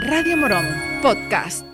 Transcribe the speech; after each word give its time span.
Radio 0.00 0.36
Morón, 0.36 0.66
podcast. 1.02 1.64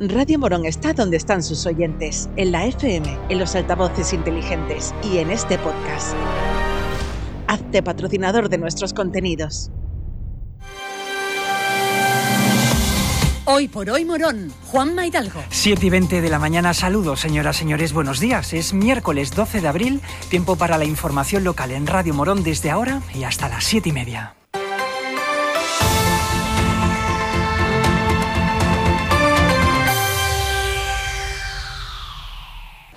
Radio 0.00 0.40
Morón 0.40 0.66
está 0.66 0.92
donde 0.92 1.18
están 1.18 1.44
sus 1.44 1.66
oyentes, 1.66 2.28
en 2.34 2.50
la 2.50 2.66
FM, 2.66 3.16
en 3.28 3.38
los 3.38 3.54
altavoces 3.54 4.12
inteligentes 4.12 4.92
y 5.04 5.18
en 5.18 5.30
este 5.30 5.56
podcast. 5.58 6.16
Hazte 7.46 7.80
patrocinador 7.80 8.48
de 8.48 8.58
nuestros 8.58 8.92
contenidos. 8.92 9.70
Hoy 13.44 13.68
por 13.68 13.88
hoy 13.88 14.04
Morón, 14.04 14.52
Juan 14.66 14.96
Maidalgo. 14.96 15.44
7 15.50 15.86
y 15.86 15.90
20 15.90 16.20
de 16.22 16.28
la 16.28 16.40
mañana, 16.40 16.74
saludos 16.74 17.20
señoras, 17.20 17.56
señores, 17.56 17.92
buenos 17.92 18.18
días. 18.18 18.52
Es 18.52 18.74
miércoles 18.74 19.30
12 19.30 19.60
de 19.60 19.68
abril, 19.68 20.00
tiempo 20.28 20.56
para 20.56 20.76
la 20.76 20.86
información 20.86 21.44
local 21.44 21.70
en 21.70 21.86
Radio 21.86 22.14
Morón 22.14 22.42
desde 22.42 22.72
ahora 22.72 23.00
y 23.14 23.22
hasta 23.22 23.48
las 23.48 23.62
7 23.62 23.90
y 23.90 23.92
media. 23.92 24.34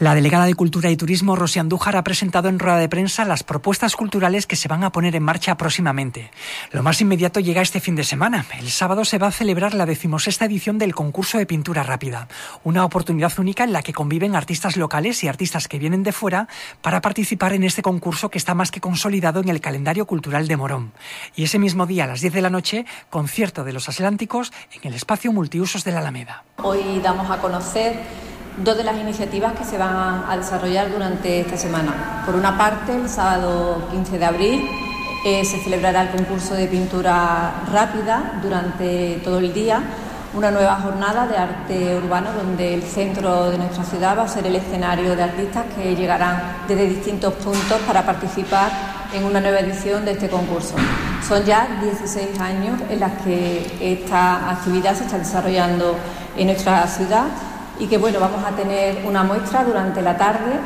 La 0.03 0.15
delegada 0.15 0.47
de 0.47 0.53
Cultura 0.53 0.91
y 0.91 0.97
Turismo, 0.97 1.37
Rosy 1.37 1.59
Andújar, 1.59 1.95
ha 1.95 2.03
presentado 2.03 2.49
en 2.49 2.59
rueda 2.59 2.75
de 2.75 2.89
prensa 2.89 3.23
las 3.23 3.43
propuestas 3.43 3.95
culturales 3.95 4.45
que 4.45 4.57
se 4.57 4.67
van 4.67 4.83
a 4.83 4.91
poner 4.91 5.15
en 5.15 5.23
marcha 5.23 5.55
próximamente. 5.55 6.29
Lo 6.73 6.83
más 6.83 6.99
inmediato 6.99 7.39
llega 7.39 7.61
este 7.61 7.79
fin 7.79 7.95
de 7.95 8.03
semana. 8.03 8.45
El 8.59 8.69
sábado 8.69 9.05
se 9.05 9.17
va 9.17 9.27
a 9.27 9.31
celebrar 9.31 9.73
la 9.73 9.85
decimosexta 9.85 10.43
edición 10.43 10.77
del 10.77 10.93
concurso 10.93 11.37
de 11.37 11.45
pintura 11.45 11.83
rápida, 11.83 12.27
una 12.65 12.83
oportunidad 12.83 13.31
única 13.39 13.63
en 13.63 13.71
la 13.71 13.81
que 13.81 13.93
conviven 13.93 14.35
artistas 14.35 14.75
locales 14.75 15.23
y 15.23 15.29
artistas 15.29 15.69
que 15.69 15.79
vienen 15.79 16.03
de 16.03 16.11
fuera 16.11 16.49
para 16.81 16.99
participar 16.99 17.53
en 17.53 17.63
este 17.63 17.81
concurso 17.81 18.29
que 18.29 18.39
está 18.39 18.53
más 18.53 18.71
que 18.71 18.81
consolidado 18.81 19.39
en 19.39 19.47
el 19.47 19.61
calendario 19.61 20.05
cultural 20.05 20.49
de 20.49 20.57
Morón. 20.57 20.91
Y 21.33 21.45
ese 21.45 21.59
mismo 21.59 21.85
día, 21.85 22.03
a 22.03 22.07
las 22.07 22.19
10 22.19 22.33
de 22.33 22.41
la 22.41 22.49
noche, 22.49 22.85
concierto 23.09 23.63
de 23.63 23.71
los 23.71 23.87
Atlánticos 23.87 24.51
en 24.73 24.81
el 24.83 24.95
espacio 24.95 25.31
multiusos 25.31 25.85
de 25.85 25.93
la 25.93 25.99
Alameda. 25.99 26.43
Hoy 26.57 26.99
damos 27.01 27.31
a 27.31 27.37
conocer 27.37 28.01
dos 28.57 28.77
de 28.77 28.83
las 28.83 28.97
iniciativas 28.97 29.53
que 29.53 29.63
se 29.63 29.77
van 29.77 30.23
a 30.27 30.37
desarrollar 30.37 30.91
durante 30.91 31.41
esta 31.41 31.57
semana. 31.57 32.23
Por 32.25 32.35
una 32.35 32.57
parte, 32.57 32.95
el 32.95 33.09
sábado 33.09 33.87
15 33.91 34.19
de 34.19 34.25
abril 34.25 34.69
eh, 35.25 35.43
se 35.45 35.57
celebrará 35.59 36.03
el 36.03 36.09
concurso 36.09 36.53
de 36.53 36.67
pintura 36.67 37.63
rápida 37.71 38.39
durante 38.41 39.21
todo 39.23 39.39
el 39.39 39.53
día, 39.53 39.81
una 40.33 40.51
nueva 40.51 40.75
jornada 40.81 41.27
de 41.27 41.37
arte 41.37 41.95
urbano 41.95 42.31
donde 42.33 42.73
el 42.73 42.83
centro 42.83 43.49
de 43.49 43.57
nuestra 43.57 43.83
ciudad 43.83 44.17
va 44.17 44.23
a 44.23 44.27
ser 44.27 44.45
el 44.47 44.55
escenario 44.55 45.15
de 45.15 45.23
artistas 45.23 45.65
que 45.75 45.95
llegarán 45.95 46.41
desde 46.67 46.89
distintos 46.89 47.33
puntos 47.35 47.79
para 47.87 48.05
participar 48.05 48.71
en 49.13 49.23
una 49.23 49.39
nueva 49.39 49.59
edición 49.59 50.03
de 50.05 50.11
este 50.11 50.27
concurso. 50.27 50.75
Son 51.27 51.43
ya 51.45 51.67
16 51.81 52.39
años 52.39 52.81
en 52.89 52.99
las 52.99 53.13
que 53.21 53.65
esta 53.79 54.49
actividad 54.49 54.95
se 54.95 55.05
está 55.05 55.19
desarrollando 55.19 55.95
en 56.35 56.47
nuestra 56.47 56.85
ciudad 56.87 57.27
y 57.79 57.87
que 57.87 57.97
bueno, 57.97 58.19
vamos 58.19 58.43
a 58.43 58.51
tener 58.51 59.05
una 59.05 59.23
muestra 59.23 59.63
durante 59.63 60.01
la 60.01 60.17
tarde 60.17 60.59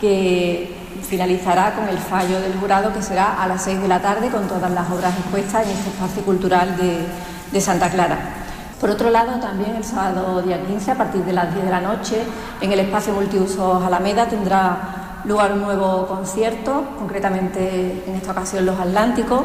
que 0.00 0.76
finalizará 1.08 1.74
con 1.74 1.88
el 1.88 1.98
fallo 1.98 2.40
del 2.40 2.54
jurado 2.54 2.92
que 2.92 3.02
será 3.02 3.42
a 3.42 3.46
las 3.46 3.62
6 3.64 3.82
de 3.82 3.88
la 3.88 4.00
tarde 4.00 4.28
con 4.28 4.46
todas 4.48 4.70
las 4.70 4.90
obras 4.90 5.16
expuestas 5.18 5.64
en 5.64 5.70
este 5.70 5.90
espacio 5.90 6.22
cultural 6.22 6.76
de, 6.76 7.06
de 7.52 7.60
Santa 7.60 7.90
Clara. 7.90 8.18
Por 8.80 8.88
otro 8.88 9.10
lado, 9.10 9.38
también 9.40 9.76
el 9.76 9.84
sábado 9.84 10.40
día 10.40 10.62
15, 10.66 10.92
a 10.92 10.94
partir 10.94 11.22
de 11.22 11.34
las 11.34 11.52
10 11.52 11.66
de 11.66 11.70
la 11.70 11.80
noche, 11.80 12.22
en 12.60 12.72
el 12.72 12.80
espacio 12.80 13.12
multiusos 13.12 13.82
Alameda 13.82 14.26
tendrá 14.26 15.20
lugar 15.24 15.52
un 15.52 15.60
nuevo 15.60 16.06
concierto, 16.06 16.84
concretamente 16.98 18.04
en 18.06 18.14
esta 18.14 18.32
ocasión 18.32 18.64
Los 18.64 18.80
Atlánticos, 18.80 19.42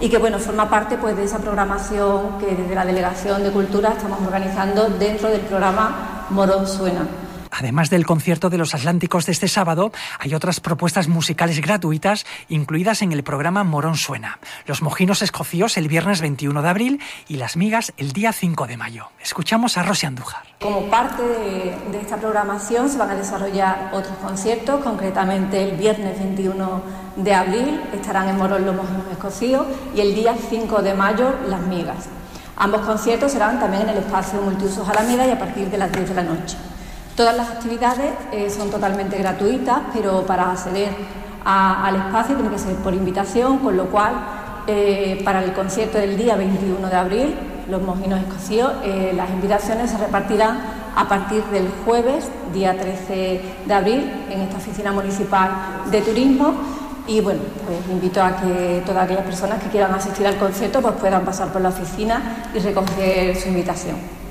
y 0.00 0.08
que 0.08 0.18
bueno, 0.18 0.40
forma 0.40 0.68
parte 0.68 0.96
pues, 0.98 1.16
de 1.16 1.24
esa 1.24 1.38
programación 1.38 2.38
que 2.40 2.56
desde 2.56 2.74
la 2.74 2.84
Delegación 2.84 3.44
de 3.44 3.52
Cultura 3.52 3.90
estamos 3.90 4.18
organizando 4.20 4.88
dentro 4.88 5.28
del 5.28 5.42
programa 5.42 6.11
Morón 6.32 6.66
Suena. 6.66 7.06
Además 7.50 7.90
del 7.90 8.06
concierto 8.06 8.48
de 8.48 8.56
los 8.56 8.74
Atlánticos 8.74 9.26
de 9.26 9.32
este 9.32 9.46
sábado, 9.46 9.92
hay 10.18 10.34
otras 10.34 10.60
propuestas 10.60 11.08
musicales 11.08 11.60
gratuitas 11.60 12.24
incluidas 12.48 13.02
en 13.02 13.12
el 13.12 13.22
programa 13.22 13.62
Morón 13.62 13.96
Suena. 13.96 14.38
Los 14.64 14.80
mojinos 14.80 15.20
escocíos 15.20 15.76
el 15.76 15.88
viernes 15.88 16.22
21 16.22 16.62
de 16.62 16.68
abril 16.68 17.00
y 17.28 17.36
las 17.36 17.58
migas 17.58 17.92
el 17.98 18.12
día 18.12 18.32
5 18.32 18.66
de 18.66 18.78
mayo. 18.78 19.08
Escuchamos 19.22 19.76
a 19.76 19.82
Rosy 19.82 20.06
Andújar. 20.06 20.42
Como 20.62 20.86
parte 20.86 21.22
de, 21.22 21.76
de 21.92 22.00
esta 22.00 22.16
programación 22.16 22.88
se 22.88 22.96
van 22.96 23.10
a 23.10 23.14
desarrollar 23.14 23.90
otros 23.92 24.16
conciertos, 24.16 24.82
concretamente 24.82 25.62
el 25.62 25.76
viernes 25.76 26.18
21 26.18 26.82
de 27.16 27.34
abril 27.34 27.82
estarán 27.92 28.30
en 28.30 28.38
Morón 28.38 28.64
los 28.64 28.74
mojinos 28.74 29.06
escocíos 29.12 29.66
y 29.94 30.00
el 30.00 30.14
día 30.14 30.34
5 30.48 30.80
de 30.80 30.94
mayo 30.94 31.34
las 31.46 31.60
migas. 31.60 32.08
Ambos 32.62 32.82
conciertos 32.82 33.32
serán 33.32 33.58
también 33.58 33.82
en 33.82 33.88
el 33.88 33.98
espacio 33.98 34.40
Multiusos 34.40 34.88
Alameda 34.88 35.26
y 35.26 35.32
a 35.32 35.38
partir 35.40 35.68
de 35.68 35.76
las 35.76 35.90
10 35.90 36.10
de 36.10 36.14
la 36.14 36.22
noche. 36.22 36.56
Todas 37.16 37.36
las 37.36 37.50
actividades 37.50 38.12
eh, 38.30 38.50
son 38.50 38.70
totalmente 38.70 39.18
gratuitas, 39.18 39.80
pero 39.92 40.24
para 40.24 40.52
acceder 40.52 40.90
al 41.44 41.96
espacio 41.96 42.36
tiene 42.36 42.50
que 42.50 42.60
ser 42.60 42.76
por 42.76 42.94
invitación, 42.94 43.58
con 43.58 43.76
lo 43.76 43.86
cual 43.86 44.14
eh, 44.68 45.20
para 45.24 45.42
el 45.42 45.52
concierto 45.54 45.98
del 45.98 46.16
día 46.16 46.36
21 46.36 46.88
de 46.88 46.94
abril, 46.94 47.34
los 47.68 47.82
mojinos 47.82 48.20
escocíos, 48.20 48.70
eh, 48.84 49.12
las 49.16 49.28
invitaciones 49.30 49.90
se 49.90 49.98
repartirán 49.98 50.60
a 50.94 51.08
partir 51.08 51.42
del 51.46 51.68
jueves, 51.84 52.28
día 52.54 52.78
13 52.78 53.40
de 53.66 53.74
abril, 53.74 54.08
en 54.30 54.40
esta 54.40 54.58
oficina 54.58 54.92
municipal 54.92 55.50
de 55.90 56.00
turismo. 56.00 56.54
Y 57.06 57.20
bueno, 57.20 57.40
pues 57.66 57.78
invito 57.90 58.22
a 58.22 58.36
que 58.36 58.82
todas 58.86 59.04
aquellas 59.04 59.24
personas 59.24 59.62
que 59.62 59.68
quieran 59.68 59.92
asistir 59.92 60.26
al 60.26 60.36
concierto 60.36 60.80
pues 60.80 60.94
puedan 60.94 61.24
pasar 61.24 61.52
por 61.52 61.60
la 61.60 61.70
oficina 61.70 62.50
y 62.54 62.58
recoger 62.60 63.36
su 63.36 63.48
invitación. 63.48 64.21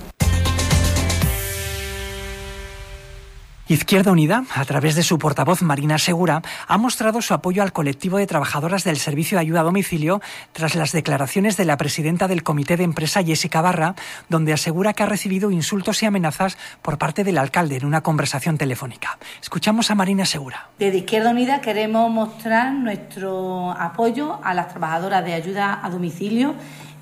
Izquierda 3.71 4.11
Unida, 4.11 4.43
a 4.53 4.65
través 4.65 4.95
de 4.95 5.01
su 5.01 5.17
portavoz 5.17 5.61
Marina 5.61 5.97
Segura, 5.97 6.41
ha 6.67 6.77
mostrado 6.77 7.21
su 7.21 7.33
apoyo 7.33 7.63
al 7.63 7.71
colectivo 7.71 8.17
de 8.17 8.27
trabajadoras 8.27 8.83
del 8.83 8.97
Servicio 8.97 9.37
de 9.37 9.43
Ayuda 9.43 9.61
a 9.61 9.63
Domicilio 9.63 10.19
tras 10.51 10.75
las 10.75 10.91
declaraciones 10.91 11.55
de 11.55 11.63
la 11.63 11.77
presidenta 11.77 12.27
del 12.27 12.43
Comité 12.43 12.75
de 12.75 12.83
Empresa, 12.83 13.23
Jessica 13.23 13.61
Barra, 13.61 13.95
donde 14.27 14.51
asegura 14.51 14.91
que 14.91 15.03
ha 15.03 15.05
recibido 15.05 15.51
insultos 15.51 16.03
y 16.03 16.05
amenazas 16.05 16.57
por 16.81 16.97
parte 16.97 17.23
del 17.23 17.37
alcalde 17.37 17.77
en 17.77 17.85
una 17.85 18.01
conversación 18.01 18.57
telefónica. 18.57 19.17
Escuchamos 19.41 19.89
a 19.89 19.95
Marina 19.95 20.25
Segura. 20.25 20.67
Desde 20.77 20.97
Izquierda 20.97 21.29
Unida 21.29 21.61
queremos 21.61 22.11
mostrar 22.11 22.73
nuestro 22.73 23.71
apoyo 23.71 24.41
a 24.43 24.53
las 24.53 24.67
trabajadoras 24.67 25.23
de 25.23 25.33
ayuda 25.33 25.79
a 25.81 25.89
domicilio 25.89 26.55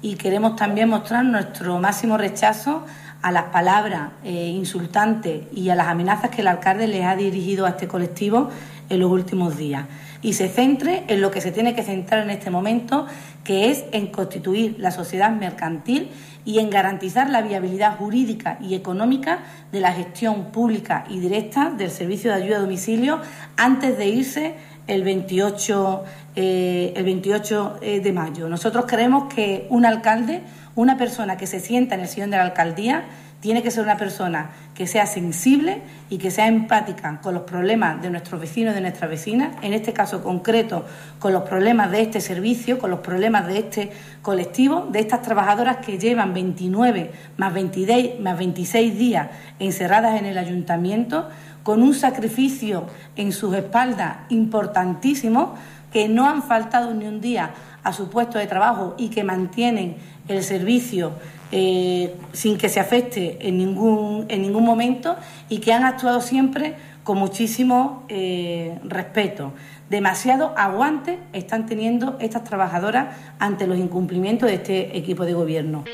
y 0.03 0.17
queremos 0.17 0.55
también 0.55 0.87
mostrar 0.87 1.25
nuestro 1.25 1.79
máximo 1.79 2.15
rechazo 2.15 2.85
a 3.21 3.31
las 3.31 3.45
palabras 3.45 4.11
eh, 4.23 4.47
insultantes 4.47 5.43
y 5.53 5.69
a 5.69 5.75
las 5.75 5.87
amenazas 5.87 6.29
que 6.29 6.41
el 6.41 6.47
alcalde 6.47 6.87
les 6.87 7.05
ha 7.05 7.15
dirigido 7.15 7.65
a 7.65 7.69
este 7.69 7.87
colectivo 7.87 8.49
en 8.89 8.99
los 8.99 9.11
últimos 9.11 9.57
días. 9.57 9.85
Y 10.21 10.33
se 10.33 10.49
centre 10.49 11.03
en 11.07 11.21
lo 11.21 11.31
que 11.31 11.41
se 11.41 11.51
tiene 11.51 11.75
que 11.75 11.83
centrar 11.83 12.23
en 12.23 12.29
este 12.29 12.49
momento, 12.49 13.05
que 13.43 13.69
es 13.69 13.85
en 13.91 14.07
constituir 14.07 14.75
la 14.77 14.91
sociedad 14.91 15.31
mercantil 15.31 16.09
y 16.45 16.59
en 16.59 16.69
garantizar 16.69 17.29
la 17.29 17.41
viabilidad 17.41 17.97
jurídica 17.97 18.57
y 18.61 18.75
económica 18.75 19.39
de 19.71 19.79
la 19.79 19.93
gestión 19.93 20.45
pública 20.51 21.05
y 21.09 21.19
directa 21.19 21.69
del 21.69 21.91
servicio 21.91 22.31
de 22.31 22.43
ayuda 22.43 22.57
a 22.57 22.61
domicilio 22.61 23.21
antes 23.55 23.97
de 23.97 24.07
irse 24.07 24.55
el 24.89 25.03
28, 25.03 26.03
eh, 26.35 26.93
el 26.95 27.03
28 27.05 27.77
eh, 27.81 27.99
de 27.99 28.11
mayo. 28.11 28.49
Nosotros 28.49 28.85
creemos 28.87 29.33
que 29.33 29.67
un 29.69 29.85
alcalde 29.85 30.41
una 30.79 30.97
persona 30.97 31.35
que 31.35 31.45
se 31.45 31.59
sienta 31.59 31.95
en 31.95 32.01
el 32.01 32.07
sillón 32.07 32.29
de 32.29 32.37
la 32.37 32.43
alcaldía 32.43 33.03
tiene 33.39 33.63
que 33.63 33.71
ser 33.71 33.83
una 33.83 33.97
persona 33.97 34.49
que 34.75 34.85
sea 34.85 35.05
sensible 35.05 35.81
y 36.09 36.17
que 36.17 36.31
sea 36.31 36.47
empática 36.47 37.19
con 37.21 37.33
los 37.33 37.43
problemas 37.43 38.01
de 38.01 38.09
nuestros 38.09 38.39
vecinos 38.39 38.73
y 38.73 38.75
de 38.75 38.81
nuestras 38.81 39.09
vecinas, 39.09 39.55
en 39.61 39.73
este 39.73 39.93
caso 39.93 40.23
concreto 40.23 40.85
con 41.19 41.33
los 41.33 41.43
problemas 41.43 41.91
de 41.91 42.01
este 42.01 42.21
servicio, 42.21 42.79
con 42.79 42.89
los 42.89 42.99
problemas 42.99 43.47
de 43.47 43.59
este 43.59 43.91
colectivo, 44.21 44.87
de 44.91 44.99
estas 44.99 45.21
trabajadoras 45.21 45.77
que 45.77 45.97
llevan 45.97 46.33
29 46.33 47.11
más 47.37 47.53
26, 47.53 48.19
más 48.19 48.37
26 48.37 48.97
días 48.97 49.27
encerradas 49.59 50.19
en 50.19 50.25
el 50.25 50.37
ayuntamiento, 50.37 51.29
con 51.63 51.83
un 51.83 51.93
sacrificio 51.93 52.87
en 53.15 53.31
sus 53.31 53.53
espaldas 53.55 54.17
importantísimo, 54.29 55.55
que 55.91 56.07
no 56.07 56.27
han 56.27 56.43
faltado 56.43 56.93
ni 56.93 57.05
un 57.05 57.21
día 57.21 57.51
a 57.83 57.93
su 57.93 58.09
puesto 58.09 58.37
de 58.37 58.47
trabajo 58.47 58.95
y 58.97 59.09
que 59.09 59.23
mantienen 59.23 59.97
el 60.27 60.43
servicio 60.43 61.13
eh, 61.51 62.15
sin 62.31 62.57
que 62.57 62.69
se 62.69 62.79
afecte 62.79 63.47
en 63.47 63.57
ningún, 63.57 64.25
en 64.29 64.41
ningún 64.41 64.63
momento 64.63 65.15
y 65.49 65.59
que 65.59 65.73
han 65.73 65.83
actuado 65.83 66.21
siempre 66.21 66.75
con 67.03 67.17
muchísimo 67.17 68.03
eh, 68.09 68.77
respeto. 68.83 69.53
Demasiado 69.89 70.53
aguante 70.55 71.17
están 71.33 71.65
teniendo 71.65 72.17
estas 72.19 72.43
trabajadoras 72.43 73.15
ante 73.39 73.65
los 73.65 73.79
incumplimientos 73.79 74.47
de 74.47 74.55
este 74.55 74.97
equipo 74.97 75.25
de 75.25 75.33
gobierno. 75.33 75.85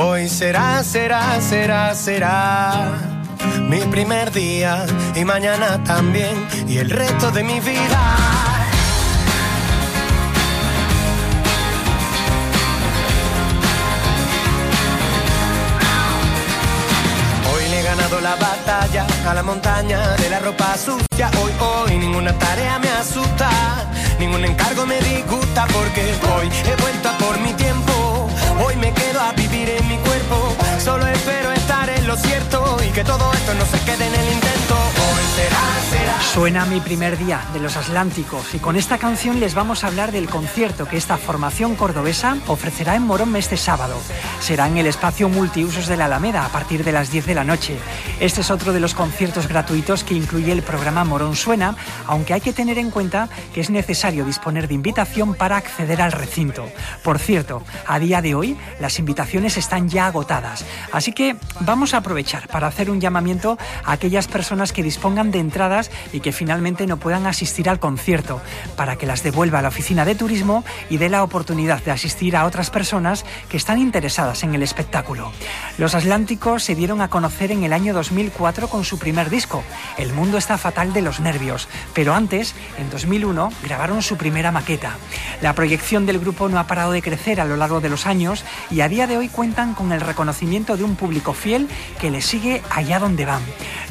Hoy 0.00 0.28
será, 0.28 0.84
será, 0.84 1.40
será, 1.40 1.92
será 1.92 3.00
mi 3.68 3.80
primer 3.80 4.30
día 4.30 4.86
y 5.16 5.24
mañana 5.24 5.82
también 5.82 6.46
y 6.68 6.78
el 6.78 6.88
resto 6.88 7.32
de 7.32 7.42
mi 7.42 7.58
vida. 7.58 8.16
Hoy 17.52 17.68
le 17.68 17.80
he 17.80 17.82
ganado 17.82 18.20
la 18.20 18.36
batalla 18.36 19.04
a 19.28 19.34
la 19.34 19.42
montaña 19.42 20.14
de 20.14 20.30
la 20.30 20.38
ropa 20.38 20.76
sucia. 20.76 21.28
Hoy, 21.42 21.50
hoy, 21.58 21.98
ninguna 21.98 22.32
tarea 22.38 22.78
me 22.78 22.88
asusta, 22.88 23.50
ningún 24.20 24.44
encargo 24.44 24.86
me 24.86 25.00
disgusta 25.00 25.66
porque 25.66 26.02
hoy 26.36 26.48
he 26.70 26.80
vuelto 26.82 27.08
a 27.08 27.18
por 27.18 27.40
mi 27.40 27.52
tiempo. 27.54 27.87
Hoy 28.60 28.74
me 28.76 28.92
quedo 28.92 29.20
a 29.20 29.32
vivir 29.32 29.68
en 29.70 29.88
mi 29.88 29.96
cuerpo, 29.98 30.56
solo 30.82 31.06
espero 31.06 31.52
estar 31.52 31.88
en 31.88 32.06
lo 32.06 32.16
cierto 32.16 32.76
y 32.86 32.90
que 32.90 33.04
todo 33.04 33.32
esto 33.32 33.54
no 33.54 33.64
se 33.66 33.78
quede 33.84 34.06
en 34.06 34.14
el 34.14 34.32
intento. 34.32 34.97
Suena 36.32 36.66
mi 36.66 36.80
primer 36.80 37.18
día 37.18 37.40
de 37.52 37.58
los 37.58 37.76
Atlánticos 37.76 38.54
y 38.54 38.58
con 38.58 38.76
esta 38.76 38.98
canción 38.98 39.40
les 39.40 39.54
vamos 39.54 39.82
a 39.82 39.88
hablar 39.88 40.12
del 40.12 40.28
concierto 40.28 40.86
que 40.86 40.96
esta 40.96 41.16
formación 41.16 41.74
cordobesa 41.74 42.36
ofrecerá 42.46 42.94
en 42.94 43.02
Morón 43.02 43.34
este 43.34 43.56
sábado. 43.56 43.96
Será 44.38 44.68
en 44.68 44.76
el 44.76 44.86
espacio 44.86 45.28
multiusos 45.28 45.88
de 45.88 45.96
la 45.96 46.04
Alameda 46.04 46.44
a 46.44 46.50
partir 46.50 46.84
de 46.84 46.92
las 46.92 47.10
10 47.10 47.26
de 47.26 47.34
la 47.34 47.44
noche. 47.44 47.76
Este 48.20 48.42
es 48.42 48.50
otro 48.50 48.72
de 48.72 48.78
los 48.78 48.94
conciertos 48.94 49.48
gratuitos 49.48 50.04
que 50.04 50.14
incluye 50.14 50.52
el 50.52 50.62
programa 50.62 51.02
Morón 51.02 51.34
Suena, 51.34 51.74
aunque 52.06 52.34
hay 52.34 52.40
que 52.40 52.52
tener 52.52 52.78
en 52.78 52.90
cuenta 52.90 53.28
que 53.52 53.60
es 53.60 53.70
necesario 53.70 54.24
disponer 54.24 54.68
de 54.68 54.74
invitación 54.74 55.34
para 55.34 55.56
acceder 55.56 56.00
al 56.00 56.12
recinto. 56.12 56.68
Por 57.02 57.18
cierto, 57.18 57.62
a 57.86 57.98
día 57.98 58.22
de 58.22 58.34
hoy 58.34 58.56
las 58.78 58.98
invitaciones 58.98 59.56
están 59.56 59.88
ya 59.88 60.06
agotadas, 60.06 60.64
así 60.92 61.12
que 61.12 61.36
vamos 61.60 61.94
a 61.94 61.98
aprovechar 61.98 62.46
para 62.48 62.68
hacer 62.68 62.90
un 62.90 63.00
llamamiento 63.00 63.58
a 63.84 63.92
aquellas 63.92 64.28
personas 64.28 64.72
que 64.72 64.82
dispongan 64.82 65.27
de 65.30 65.38
entradas 65.38 65.90
y 66.12 66.20
que 66.20 66.32
finalmente 66.32 66.86
no 66.86 66.96
puedan 66.96 67.26
asistir 67.26 67.68
al 67.68 67.80
concierto, 67.80 68.40
para 68.76 68.96
que 68.96 69.06
las 69.06 69.22
devuelva 69.22 69.58
a 69.58 69.62
la 69.62 69.68
oficina 69.68 70.04
de 70.04 70.14
turismo 70.14 70.64
y 70.90 70.96
dé 70.98 71.08
la 71.08 71.22
oportunidad 71.22 71.82
de 71.82 71.90
asistir 71.90 72.36
a 72.36 72.44
otras 72.44 72.70
personas 72.70 73.24
que 73.48 73.56
están 73.56 73.78
interesadas 73.78 74.42
en 74.42 74.54
el 74.54 74.62
espectáculo. 74.62 75.32
Los 75.78 75.94
Atlánticos 75.94 76.62
se 76.62 76.74
dieron 76.74 77.00
a 77.00 77.08
conocer 77.08 77.52
en 77.52 77.64
el 77.64 77.72
año 77.72 77.94
2004 77.94 78.68
con 78.68 78.84
su 78.84 78.98
primer 78.98 79.30
disco, 79.30 79.62
El 79.96 80.12
mundo 80.12 80.38
está 80.38 80.58
fatal 80.58 80.92
de 80.92 81.02
los 81.02 81.20
nervios, 81.20 81.68
pero 81.94 82.14
antes, 82.14 82.54
en 82.78 82.90
2001, 82.90 83.50
grabaron 83.62 84.02
su 84.02 84.16
primera 84.16 84.52
maqueta. 84.52 84.96
La 85.42 85.54
proyección 85.54 86.06
del 86.06 86.18
grupo 86.18 86.48
no 86.48 86.58
ha 86.58 86.66
parado 86.66 86.92
de 86.92 87.02
crecer 87.02 87.40
a 87.40 87.44
lo 87.44 87.56
largo 87.56 87.80
de 87.80 87.88
los 87.88 88.06
años 88.06 88.44
y 88.70 88.80
a 88.80 88.88
día 88.88 89.06
de 89.06 89.16
hoy 89.16 89.28
cuentan 89.28 89.74
con 89.74 89.92
el 89.92 90.00
reconocimiento 90.00 90.76
de 90.76 90.84
un 90.84 90.96
público 90.96 91.32
fiel 91.32 91.68
que 92.00 92.10
les 92.10 92.26
sigue 92.26 92.62
allá 92.70 92.98
donde 92.98 93.24
van. 93.24 93.42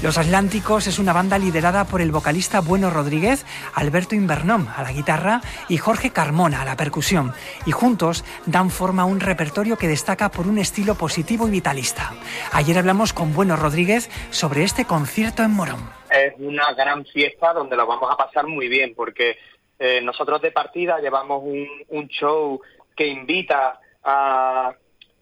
Los 0.01 0.18
Atlánticos 0.18 0.88
es 0.88 1.00
una 1.00 1.12
banda 1.12 1.27
liderada 1.36 1.84
por 1.84 2.00
el 2.00 2.12
vocalista 2.12 2.62
Bueno 2.62 2.90
Rodríguez, 2.90 3.46
Alberto 3.76 4.16
Invernón 4.16 4.70
a 4.74 4.82
la 4.82 4.94
guitarra 4.94 5.42
y 5.68 5.78
Jorge 5.78 6.12
Carmona 6.12 6.62
a 6.62 6.66
la 6.66 6.78
percusión, 6.78 7.34
y 7.66 7.72
juntos 7.72 8.24
dan 8.46 8.70
forma 8.70 9.02
a 9.02 9.06
un 9.06 9.20
repertorio 9.20 9.78
que 9.78 9.90
destaca 9.90 10.32
por 10.32 10.48
un 10.48 10.58
estilo 10.58 10.96
positivo 10.96 11.48
y 11.48 11.52
vitalista. 11.52 12.14
Ayer 12.54 12.78
hablamos 12.78 13.12
con 13.12 13.34
Bueno 13.34 13.58
Rodríguez 13.58 14.10
sobre 14.30 14.64
este 14.64 14.86
concierto 14.86 15.44
en 15.44 15.52
Morón. 15.52 15.90
Es 16.10 16.34
una 16.38 16.74
gran 16.74 17.06
fiesta 17.06 17.52
donde 17.52 17.76
lo 17.76 17.86
vamos 17.86 18.10
a 18.10 18.16
pasar 18.16 18.48
muy 18.48 18.70
bien 18.70 18.94
porque 18.96 19.38
eh, 19.78 20.00
nosotros 20.02 20.42
de 20.42 20.52
partida 20.52 21.00
llevamos 21.02 21.44
un 21.44 22.08
show 22.08 22.62
que 22.96 23.08
invita 23.08 23.80
a, 24.04 24.74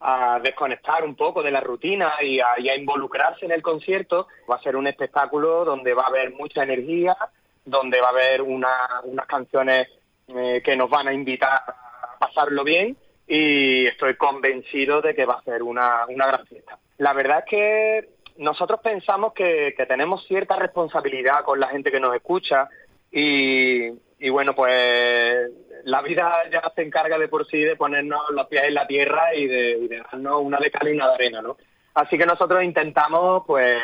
a 0.07 0.39
desconectar 0.39 1.03
un 1.03 1.15
poco 1.15 1.41
de 1.41 1.49
la 1.51 1.61
rutina 1.61 2.13
y 2.21 2.39
a, 2.39 2.59
y 2.59 2.69
a 2.69 2.75
involucrarse 2.75 3.45
en 3.45 3.51
el 3.51 3.61
concierto. 3.61 4.27
Va 4.49 4.55
a 4.57 4.61
ser 4.61 4.75
un 4.75 4.85
espectáculo 4.87 5.65
donde 5.65 5.93
va 5.93 6.03
a 6.03 6.07
haber 6.09 6.33
mucha 6.33 6.61
energía, 6.63 7.17
donde 7.65 7.99
va 8.01 8.07
a 8.07 8.11
haber 8.11 8.41
una- 8.43 9.01
unas 9.03 9.25
canciones 9.25 9.87
eh, 10.27 10.61
que 10.63 10.75
nos 10.75 10.89
van 10.89 11.07
a 11.07 11.13
invitar 11.13 11.61
a 11.67 12.17
pasarlo 12.19 12.63
bien 12.63 12.97
y 13.27 13.87
estoy 13.87 14.15
convencido 14.15 15.01
de 15.01 15.15
que 15.15 15.25
va 15.25 15.35
a 15.35 15.43
ser 15.43 15.63
una, 15.63 16.05
una 16.07 16.27
gran 16.27 16.45
fiesta. 16.45 16.77
La 16.99 17.13
verdad 17.13 17.39
es 17.39 17.45
que 17.49 18.09
nosotros 18.37 18.79
pensamos 18.81 19.33
que, 19.33 19.73
que 19.75 19.85
tenemos 19.85 20.25
cierta 20.27 20.55
responsabilidad 20.57 21.43
con 21.43 21.59
la 21.59 21.67
gente 21.67 21.91
que 21.91 21.99
nos 21.99 22.15
escucha 22.15 22.69
y, 23.11 23.87
y 24.19 24.29
bueno, 24.29 24.53
pues 24.55 25.49
la 25.85 26.01
vida 26.01 26.49
ya 26.51 26.61
se 26.75 26.81
encarga 26.81 27.17
de 27.17 27.27
por 27.27 27.47
sí 27.47 27.59
de 27.59 27.75
ponernos 27.75 28.21
los 28.31 28.47
pies 28.47 28.63
en 28.65 28.73
la 28.73 28.87
tierra 28.87 29.35
y 29.35 29.45
de, 29.45 30.03
darnos 30.11 30.41
una 30.41 30.57
de 30.57 30.71
cal 30.71 30.87
y 30.87 30.93
una 30.93 31.07
de 31.09 31.13
arena, 31.13 31.41
¿no? 31.41 31.57
Así 31.93 32.17
que 32.17 32.25
nosotros 32.25 32.63
intentamos 32.63 33.43
pues 33.45 33.81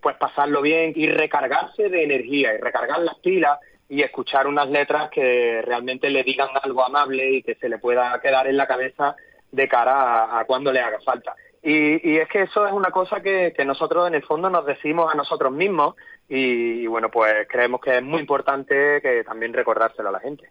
pues 0.00 0.16
pasarlo 0.16 0.62
bien 0.62 0.92
y 0.96 1.06
recargarse 1.06 1.88
de 1.88 2.02
energía 2.02 2.54
y 2.54 2.58
recargar 2.58 2.98
las 3.00 3.14
pilas 3.20 3.58
y 3.88 4.02
escuchar 4.02 4.46
unas 4.46 4.68
letras 4.68 5.10
que 5.10 5.62
realmente 5.62 6.10
le 6.10 6.24
digan 6.24 6.48
algo 6.60 6.84
amable 6.84 7.30
y 7.30 7.42
que 7.42 7.54
se 7.54 7.68
le 7.68 7.78
pueda 7.78 8.20
quedar 8.20 8.46
en 8.48 8.56
la 8.56 8.66
cabeza 8.66 9.16
de 9.52 9.68
cara 9.68 10.24
a, 10.24 10.40
a 10.40 10.44
cuando 10.44 10.72
le 10.72 10.80
haga 10.80 11.00
falta. 11.00 11.34
Y, 11.62 12.10
y 12.10 12.18
es 12.18 12.28
que 12.28 12.42
eso 12.42 12.66
es 12.66 12.72
una 12.72 12.90
cosa 12.90 13.20
que, 13.22 13.54
que 13.56 13.64
nosotros 13.64 14.08
en 14.08 14.16
el 14.16 14.24
fondo 14.24 14.50
nos 14.50 14.66
decimos 14.66 15.12
a 15.12 15.16
nosotros 15.16 15.52
mismos 15.52 15.94
y, 16.28 16.82
y 16.82 16.86
bueno, 16.88 17.10
pues 17.10 17.46
creemos 17.48 17.80
que 17.80 17.98
es 17.98 18.02
muy 18.02 18.20
importante 18.20 19.00
que 19.00 19.22
también 19.24 19.52
recordárselo 19.52 20.08
a 20.08 20.12
la 20.12 20.20
gente. 20.20 20.50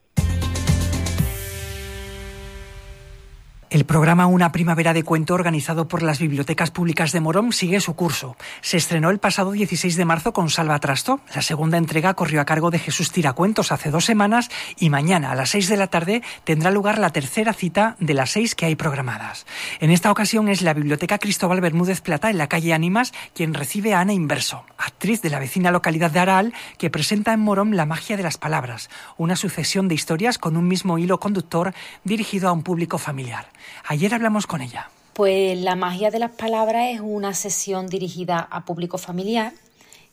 El 3.72 3.86
programa 3.86 4.26
Una 4.26 4.52
Primavera 4.52 4.92
de 4.92 5.04
Cuento, 5.04 5.34
organizado 5.34 5.88
por 5.88 6.04
las 6.04 6.20
Bibliotecas 6.20 6.72
Públicas 6.72 7.14
de 7.14 7.22
Morón, 7.22 7.54
sigue 7.54 7.80
su 7.80 7.96
curso. 7.96 8.36
Se 8.60 8.76
estrenó 8.76 9.10
el 9.12 9.20
pasado 9.20 9.54
16 9.54 9.96
de 9.96 10.04
marzo 10.04 10.34
con 10.34 10.50
Salva 10.50 10.78
Trasto. 10.80 11.22
La 11.34 11.42
segunda 11.42 11.78
entrega 11.78 12.14
corrió 12.14 12.42
a 12.42 12.46
cargo 12.46 12.70
de 12.70 12.80
Jesús 12.80 13.14
Tiracuentos 13.14 13.72
hace 13.72 13.90
dos 13.90 14.04
semanas 14.04 14.50
y 14.78 14.90
mañana 14.90 15.32
a 15.32 15.36
las 15.36 15.52
6 15.52 15.70
de 15.70 15.78
la 15.78 15.88
tarde 15.88 16.22
tendrá 16.44 16.70
lugar 16.70 17.00
la 17.00 17.12
tercera 17.12 17.54
cita 17.54 17.96
de 18.02 18.14
las 18.14 18.32
seis 18.32 18.56
que 18.56 18.66
hay 18.66 18.76
programadas. 18.76 19.46
En 19.80 19.90
esta 19.90 20.12
ocasión 20.12 20.50
es 20.50 20.62
la 20.64 20.74
Biblioteca 20.74 21.18
Cristóbal 21.18 21.62
Bermúdez 21.62 22.02
Plata 22.02 22.30
en 22.30 22.40
la 22.40 22.50
calle 22.50 22.74
Ánimas 22.74 23.14
quien 23.34 23.54
recibe 23.54 23.94
a 23.94 24.02
Ana 24.02 24.12
Inverso, 24.12 24.66
actriz 24.78 25.22
de 25.22 25.30
la 25.30 25.40
vecina 25.40 25.72
localidad 25.72 26.12
de 26.12 26.20
Araal, 26.20 26.54
que 26.78 26.90
presenta 26.90 27.32
en 27.32 27.40
Morón 27.40 27.78
la 27.78 27.86
magia 27.86 28.18
de 28.18 28.24
las 28.24 28.38
palabras, 28.38 28.90
una 29.16 29.38
sucesión 29.38 29.88
de 29.88 29.96
historias 29.96 30.38
con 30.38 30.58
un 30.58 30.68
mismo 30.68 30.98
hilo 30.98 31.22
conductor 31.22 31.74
dirigido 32.04 32.50
a 32.50 32.52
un 32.52 32.64
público 32.64 32.98
familiar. 32.98 33.48
Ayer 33.88 34.14
hablamos 34.14 34.48
con 34.48 34.62
ella. 34.62 34.90
Pues 35.14 35.60
la 35.60 35.76
magia 35.76 36.10
de 36.10 36.20
las 36.20 36.32
palabras 36.32 36.88
es 36.90 37.02
una 37.02 37.34
sesión 37.34 37.88
dirigida 37.88 38.40
a 38.40 38.66
público 38.66 38.98
familiar 38.98 39.54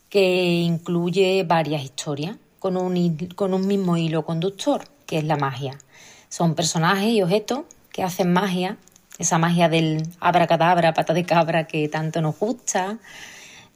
que 0.08 0.60
incluye 0.60 1.44
varias 1.46 1.82
historias 1.82 2.36
con 2.58 2.76
un, 2.76 3.28
con 3.34 3.54
un 3.54 3.66
mismo 3.66 3.96
hilo 3.96 4.24
conductor, 4.24 4.84
que 5.06 5.18
es 5.18 5.24
la 5.24 5.36
magia. 5.36 5.78
Son 6.28 6.54
personajes 6.54 7.10
y 7.10 7.22
objetos 7.22 7.60
que 7.92 8.02
hacen 8.02 8.32
magia, 8.32 8.76
esa 9.18 9.38
magia 9.38 9.68
del 9.68 10.02
abracadabra, 10.20 10.94
pata 10.94 11.14
de 11.14 11.24
cabra 11.24 11.66
que 11.66 11.88
tanto 11.88 12.20
nos 12.20 12.38
gusta, 12.38 12.98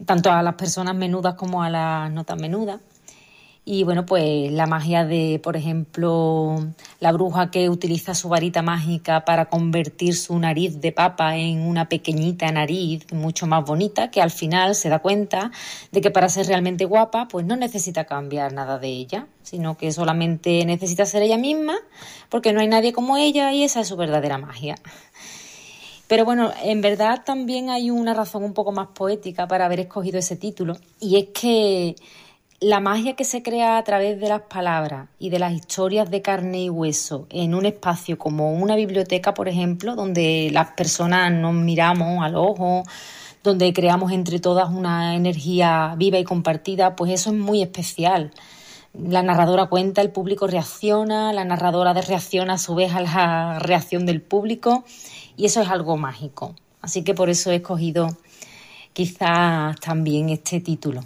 tanto 0.04 0.30
a 0.30 0.42
las 0.42 0.54
personas 0.54 0.94
menudas 0.94 1.34
como 1.34 1.62
a 1.62 1.70
las 1.70 2.10
no 2.10 2.24
tan 2.24 2.40
menudas. 2.40 2.80
Y 3.64 3.84
bueno, 3.84 4.04
pues 4.04 4.50
la 4.50 4.66
magia 4.66 5.04
de, 5.04 5.40
por 5.40 5.56
ejemplo, 5.56 6.56
la 6.98 7.12
bruja 7.12 7.52
que 7.52 7.70
utiliza 7.70 8.12
su 8.12 8.28
varita 8.28 8.60
mágica 8.60 9.24
para 9.24 9.44
convertir 9.44 10.16
su 10.16 10.36
nariz 10.36 10.80
de 10.80 10.90
papa 10.90 11.36
en 11.36 11.60
una 11.60 11.88
pequeñita 11.88 12.50
nariz 12.50 13.06
mucho 13.12 13.46
más 13.46 13.64
bonita, 13.64 14.10
que 14.10 14.20
al 14.20 14.32
final 14.32 14.74
se 14.74 14.88
da 14.88 14.98
cuenta 14.98 15.52
de 15.92 16.00
que 16.00 16.10
para 16.10 16.28
ser 16.28 16.48
realmente 16.48 16.86
guapa, 16.86 17.28
pues 17.28 17.46
no 17.46 17.54
necesita 17.54 18.04
cambiar 18.04 18.52
nada 18.52 18.80
de 18.80 18.88
ella, 18.88 19.28
sino 19.44 19.76
que 19.76 19.92
solamente 19.92 20.64
necesita 20.64 21.06
ser 21.06 21.22
ella 21.22 21.38
misma, 21.38 21.76
porque 22.30 22.52
no 22.52 22.60
hay 22.60 22.66
nadie 22.66 22.92
como 22.92 23.16
ella 23.16 23.52
y 23.52 23.62
esa 23.62 23.82
es 23.82 23.86
su 23.86 23.96
verdadera 23.96 24.38
magia. 24.38 24.74
Pero 26.08 26.24
bueno, 26.24 26.50
en 26.64 26.80
verdad 26.80 27.22
también 27.24 27.70
hay 27.70 27.92
una 27.92 28.12
razón 28.12 28.42
un 28.42 28.54
poco 28.54 28.72
más 28.72 28.88
poética 28.88 29.46
para 29.46 29.66
haber 29.66 29.78
escogido 29.78 30.18
ese 30.18 30.34
título, 30.34 30.76
y 30.98 31.16
es 31.16 31.26
que 31.28 31.94
la 32.62 32.78
magia 32.78 33.16
que 33.16 33.24
se 33.24 33.42
crea 33.42 33.76
a 33.76 33.82
través 33.82 34.20
de 34.20 34.28
las 34.28 34.42
palabras 34.42 35.08
y 35.18 35.30
de 35.30 35.40
las 35.40 35.52
historias 35.52 36.08
de 36.12 36.22
carne 36.22 36.62
y 36.62 36.70
hueso 36.70 37.26
en 37.28 37.56
un 37.56 37.66
espacio 37.66 38.18
como 38.18 38.52
una 38.52 38.76
biblioteca, 38.76 39.34
por 39.34 39.48
ejemplo, 39.48 39.96
donde 39.96 40.48
las 40.52 40.68
personas 40.70 41.32
nos 41.32 41.54
miramos 41.54 42.24
al 42.24 42.36
ojo, 42.36 42.84
donde 43.42 43.72
creamos 43.72 44.12
entre 44.12 44.38
todas 44.38 44.70
una 44.70 45.16
energía 45.16 45.96
viva 45.98 46.20
y 46.20 46.24
compartida, 46.24 46.94
pues 46.94 47.10
eso 47.10 47.30
es 47.30 47.36
muy 47.36 47.62
especial. 47.62 48.30
La 48.94 49.24
narradora 49.24 49.66
cuenta, 49.66 50.00
el 50.00 50.10
público 50.10 50.46
reacciona, 50.46 51.32
la 51.32 51.44
narradora 51.44 51.94
reacciona 51.94 52.54
a 52.54 52.58
su 52.58 52.76
vez 52.76 52.94
a 52.94 53.00
la 53.00 53.58
reacción 53.58 54.06
del 54.06 54.22
público 54.22 54.84
y 55.36 55.46
eso 55.46 55.62
es 55.62 55.68
algo 55.68 55.96
mágico. 55.96 56.54
Así 56.80 57.02
que 57.02 57.12
por 57.12 57.28
eso 57.28 57.50
he 57.50 57.56
escogido 57.56 58.16
quizás 58.92 59.80
también 59.80 60.28
este 60.28 60.60
título. 60.60 61.02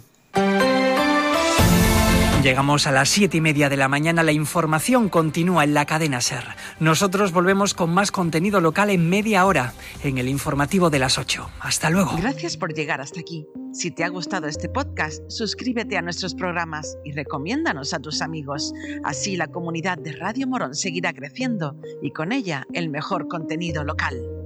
Llegamos 2.47 2.87
a 2.87 2.93
las 2.93 3.09
siete 3.09 3.35
y 3.35 3.41
media 3.41 3.67
de 3.67 3.75
la 3.75 3.89
mañana. 3.89 4.23
La 4.23 4.31
información 4.31 5.09
continúa 5.09 5.65
en 5.65 5.73
la 5.73 5.83
cadena 5.85 6.21
Ser. 6.21 6.45
Nosotros 6.79 7.33
volvemos 7.33 7.73
con 7.73 7.89
más 7.89 8.09
contenido 8.09 8.61
local 8.61 8.89
en 8.89 9.09
media 9.09 9.45
hora 9.45 9.73
en 10.01 10.17
el 10.17 10.29
informativo 10.29 10.89
de 10.89 10.97
las 10.97 11.17
8. 11.17 11.45
Hasta 11.59 11.89
luego. 11.89 12.15
Gracias 12.15 12.55
por 12.55 12.73
llegar 12.73 13.01
hasta 13.01 13.19
aquí. 13.19 13.45
Si 13.73 13.91
te 13.91 14.05
ha 14.05 14.07
gustado 14.07 14.47
este 14.47 14.69
podcast, 14.69 15.21
suscríbete 15.27 15.97
a 15.97 16.01
nuestros 16.01 16.35
programas 16.35 16.97
y 17.03 17.11
recomiéndanos 17.11 17.93
a 17.93 17.99
tus 17.99 18.21
amigos. 18.21 18.71
Así 19.03 19.35
la 19.35 19.47
comunidad 19.47 19.97
de 19.97 20.13
Radio 20.13 20.47
Morón 20.47 20.73
seguirá 20.73 21.11
creciendo 21.11 21.75
y 22.01 22.11
con 22.11 22.31
ella 22.31 22.65
el 22.71 22.87
mejor 22.87 23.27
contenido 23.27 23.83
local. 23.83 24.36